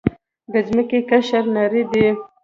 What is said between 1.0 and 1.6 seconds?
قشر